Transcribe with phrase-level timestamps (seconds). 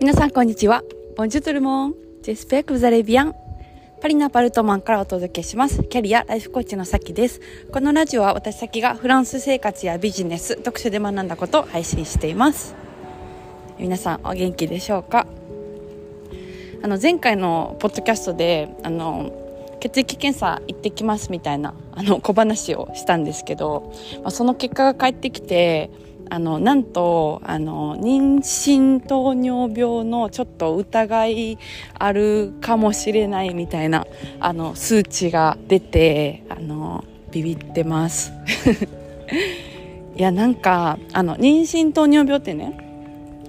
[0.00, 0.84] 皆さんこんにちは。
[1.16, 1.94] ボンジュトルモン。
[2.22, 3.34] ジェスペクザレビアン。
[4.00, 5.82] パリのアパルトマンからお届けします。
[5.82, 7.40] キャリアライフコーチのさきです。
[7.72, 12.76] このラジオは私さきがフランス生活やビジネス、読書で学んだことを配信しています。
[13.76, 15.26] 皆さんお元気でしょうか？
[16.80, 19.32] あの前回のポッドキャストで、あの、
[19.80, 23.92] 血液検査行ってきますみたいなあの小話をしたんですけど、
[24.22, 25.90] まあ、その結果が返ってきて
[26.30, 31.58] あのなんとあの妊娠糖尿病のちょっと疑い
[31.98, 34.06] あるかもしれないみたいな
[34.40, 38.32] あの数値が出てあのビビってます。
[40.16, 42.76] いやなんかあの妊娠糖尿病ってね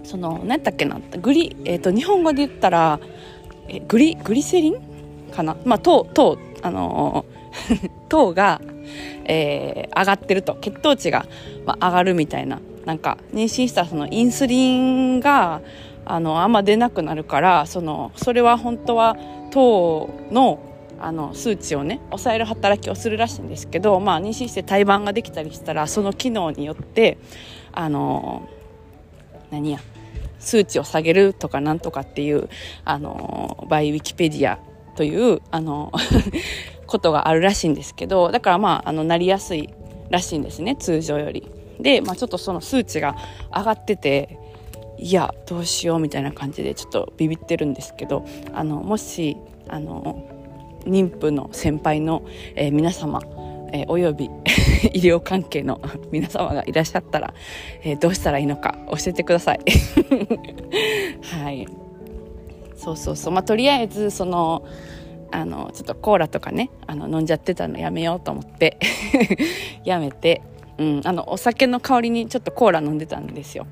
[0.03, 2.99] その何やっけなグリ、えーと、日本語で言ったら
[3.67, 4.75] えグリグリセリン
[5.31, 5.55] かな？
[5.66, 7.25] まあ糖糖あの
[8.09, 8.62] 糖が、
[9.26, 11.26] えー、上がってると血糖値が、
[11.66, 12.59] まあ、上がるみたいな。
[12.85, 15.61] なんか妊娠したそのインスリンが
[16.06, 19.16] あのあんま出なくなるからそのそれは本当は
[19.52, 20.59] 糖の
[21.00, 27.17] あの数値をね抑える働きをするらしいんですけど、まあ、妊娠して胎盤ができたりしたらその機能によって
[27.72, 28.50] あの
[29.50, 29.80] 何や
[30.39, 32.50] 数値を下げるとかなんとかっていう
[32.84, 34.59] あのバイウィキペディア
[34.95, 35.94] というあの
[36.89, 39.69] ことがあるらしいんですけどだからまああのなりやすい
[40.09, 41.49] らしいんですね通常より。
[41.79, 43.15] で、まあ、ちょっとその数値が
[43.55, 44.37] 上がってて
[44.97, 49.37] いやどうしようみたいな感じでちょっとビビってるんですけどあのもし
[49.69, 50.27] あの
[50.83, 53.21] 妊婦の先輩の、えー、皆様、
[53.71, 54.25] えー、および
[54.93, 55.79] 医療関係の
[56.11, 57.33] 皆様がいらっしゃったら、
[57.83, 59.59] えー、どうしたらいいのか教えてください。
[61.43, 61.65] はい
[62.75, 64.63] そうそうそうまあとりあえずその
[65.31, 68.80] あのちょっとコーラとかねあの飲んじゃってたのやめようと思って
[69.85, 70.41] やめて
[70.80, 73.67] うん、あのお酒の代わりにちょっとコーラ飲んでたんですよ、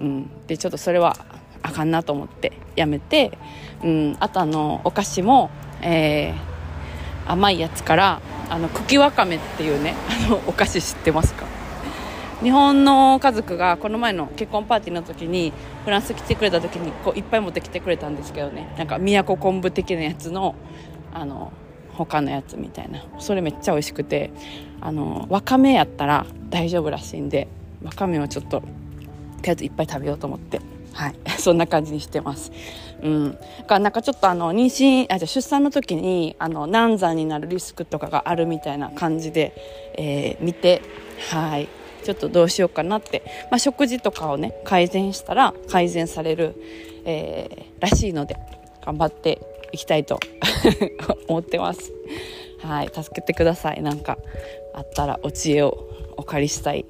[0.00, 1.16] うん、でちょっとそれは
[1.62, 3.38] あかんなと思ってやめて、
[3.84, 5.50] うん、あとあのお菓子も、
[5.82, 9.94] えー、甘いやつからあの茎わかめっていうね
[10.26, 11.46] あのお菓子知ってますか？
[12.42, 18.74] 日本の家族がこの前の結婚パーティーの時にフランス来てくれた時にこういっぱい持ってきてくれたんですけどね。
[18.76, 20.54] なんか宮古昆布的なやつの
[21.16, 21.52] あの
[21.92, 23.02] 他のやつみたいな。
[23.18, 24.30] それめっちゃ美味しくて
[24.80, 27.48] あのわかめやったら大丈夫らしいんで
[27.82, 28.66] わかめをちょっとと
[29.46, 30.60] りあえずいっぱい食べようと思って。
[30.92, 31.14] はい。
[31.38, 32.52] そんな感じにしてます。
[33.02, 33.38] うん。
[33.66, 39.54] かなんかちょっとあの妊娠あじゃ出産の時にあの難産になるリスクとかがあるみたいな感じで、
[39.96, 40.82] えー、見て
[41.30, 41.68] はい。
[42.04, 46.54] ちょっとどうしようかなって、まあ、食事とかをね改善したら改善される、
[47.04, 48.36] えー、らしいので
[48.84, 49.40] 頑張って
[49.72, 50.20] いきたいと
[51.28, 51.92] 思ってます。
[52.60, 53.82] はい、助けてください。
[53.82, 54.18] なんか
[54.74, 56.84] あったらお知恵をお借りしたい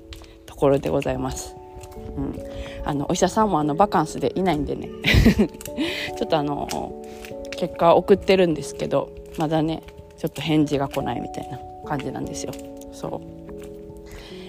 [0.46, 1.56] ところでございます。
[2.16, 2.34] うん、
[2.84, 4.88] あのお医者さんもあのバカンスでいないんでね
[6.16, 6.68] ちょっとあの
[7.50, 9.82] 結果送ってるんですけどまだね
[10.18, 12.52] ちょっと返事が来ないみたいな感じなんですよ。
[12.92, 13.20] そう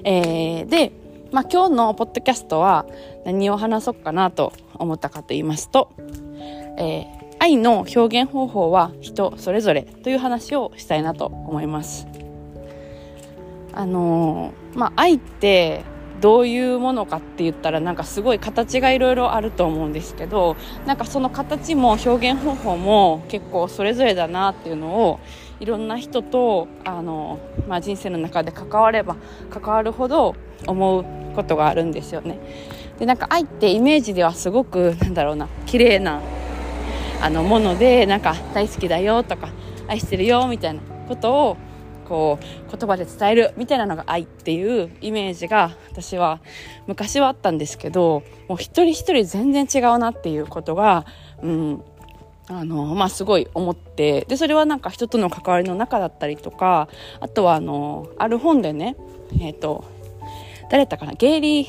[0.03, 0.91] えー、で、
[1.31, 2.85] まあ、今日のポッドキャストは
[3.25, 5.89] 何を話そうかなと思ったかと言いますと、
[6.77, 12.05] えー愛の表現方法は人それぞれという話をしたいなと思います。
[13.71, 15.85] あのー、まあ、愛って
[16.19, 25.19] どういうものかって言ったらなんかすごい形がいろいろあると思うんですけどなんかその形も表現方法も結構それぞれだなっていうのを
[25.61, 29.15] いろんな人とあの、まあ、人生の中で関われば
[29.51, 30.35] 関わるほど
[30.65, 32.39] 思うことがあるんですよね。
[32.99, 36.19] でなんか愛ってイメージではすごくなんだろうな綺麗な
[37.21, 39.49] あのものでなんか大好きだよとか
[39.87, 41.57] 愛してるよみたいなことを
[42.07, 46.39] こう言葉で伝えるみたいなのが愛っていうイメージが私は
[46.87, 51.05] 昔はあったんですけどもう一人一人全然違うなっていうことが、
[51.41, 51.83] うん
[52.49, 56.87] あのまあ、すごい思ってでそれはなんか人との関わりの中だったりとか
[57.19, 58.95] あとはあのある本でね
[59.41, 59.83] えっ、ー、と
[60.69, 61.67] 誰だったかなゲイリー・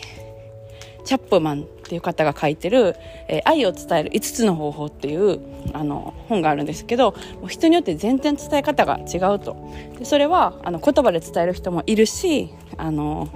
[1.04, 2.96] チャップマンっていう方が書いてる
[3.28, 5.40] 「えー、愛を伝える5つの方法」っていう
[5.72, 9.56] あの本があるんですけどもう人によって全然伝え方が違うと
[9.98, 13.28] でそれはあの言葉で伝える人もいるしあの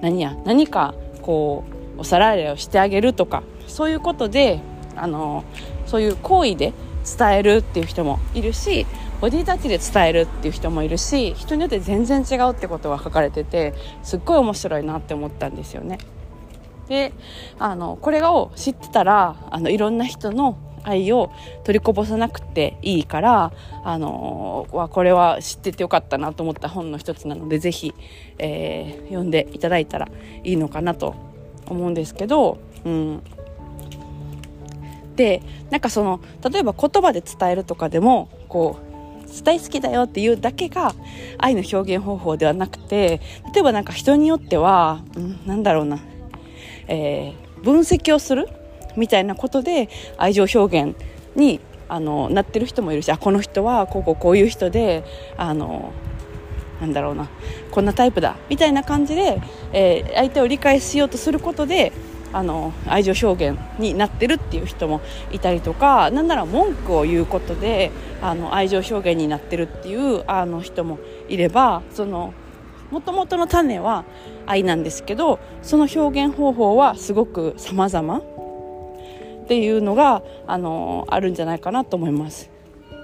[0.00, 1.62] 何や何かこ
[1.96, 4.58] うお皿洗いをしてあげるとかそういうことで
[4.96, 5.44] あの
[5.86, 6.72] そういう行為で
[7.18, 8.86] 伝えるっていう人もいるし
[9.20, 13.72] ボディタッチで伝えるっていう人もいるし人によって全然違うってことが書かれてて
[14.02, 15.98] すっごい面白いなって思ったんですよね。
[16.92, 17.14] で
[17.58, 21.32] あのこれを知ってたらあのいろんな人の愛を
[21.64, 23.52] 取りこぼさなくていいから
[23.82, 27.94] あのはこれは知っててよかったなと思った本の一つなのでぜひ、
[28.38, 30.08] えー、読んでいただいたら
[30.44, 31.14] いいのかなと
[31.66, 33.22] 思うんですけど、うん、
[35.16, 35.40] で
[35.70, 40.94] なんかその例えば言葉で伝えるとかでもこう大好きだよっていうだけが
[41.38, 43.22] 愛の表現方法ではなくて
[43.54, 46.00] 例えばなんか人によっては、うん、なんだろうな、
[46.88, 48.48] えー、分析をする
[48.96, 50.96] みたいなことで愛情表現
[51.34, 55.04] にあのなってる人もいるしあこの人はこうこうこういう人で
[55.36, 55.92] あの
[56.80, 57.28] なんだろうな
[57.70, 59.40] こんなタイプだみたいな感じで、
[59.72, 61.92] えー、相手を理解しようとすることで
[62.32, 65.00] あの愛情表現になってるっていう人も
[65.30, 67.92] いたりとかなんなら文句を言うことで
[68.22, 70.98] あの愛情表現になってるっていうあの人も
[71.28, 72.32] いればその
[72.92, 74.04] もともとの種は
[74.44, 82.50] 愛なんですけどその表現方法はすごく様々っていうのがあのあるんじゃないかなと思います。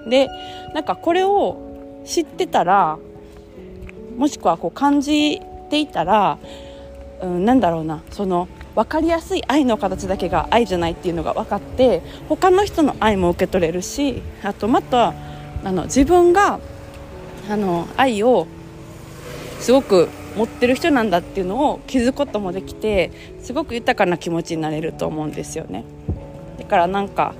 [0.08, 0.28] で
[0.74, 2.98] なんかこれを知ってたら
[4.18, 5.40] もしくはこう感じ
[5.70, 6.38] ていたら、
[7.22, 15.14] うん、なんだろうなその分かりやすい愛の形だけが愛じゃないっていうのが分かって他の人の愛も受け取れるしあとまた
[15.64, 16.60] あの自分が
[17.50, 18.46] あの愛を
[19.60, 23.10] すごく持ってる人なんだっていうのを気づくこともできて
[23.40, 25.84] すごく豊かな気持ちになれると思うんですよね。
[26.58, 27.34] だからなんか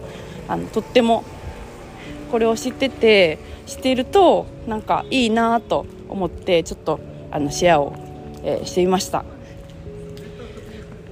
[0.48, 1.24] あのとっても
[2.30, 7.00] これを知ってて知っているとなんかいいなと思ってちょっと
[7.30, 7.94] あのシェアを、
[8.42, 9.24] えー、してみました。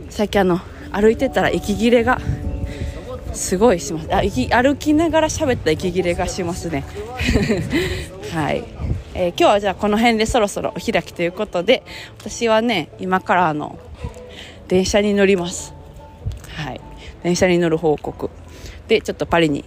[0.08, 0.60] 最近あの
[0.92, 2.20] 歩いてたら息切れが
[3.34, 4.08] すごいします。
[4.14, 6.84] あ歩きながら喋った息切れがしますね。
[8.32, 8.64] はい、
[9.18, 11.82] えー、今日はじゃあこの辺でそろそろお開きということで
[12.18, 13.78] 私はね今からあの
[14.68, 15.72] 電車に乗ります。
[16.50, 16.80] はい。
[17.22, 18.28] 電車に乗る報告。
[18.88, 19.64] でちょっとパリに、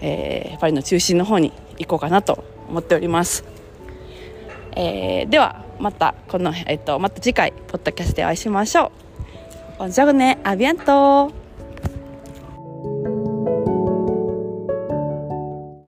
[0.00, 3.44] えー、パリの中心の方に行こうかなと思っております、
[4.76, 8.92] えー、ではまたこの、えっと、また次回ポッドキャストでお会いしましょ
[9.78, 9.78] う。
[9.78, 11.32] Bonne journée, à bientôt